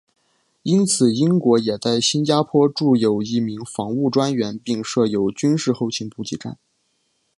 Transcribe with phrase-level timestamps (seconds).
[0.63, 6.57] 因此英国也在新加坡驻有一名防务专员并设有军事后勤补给站。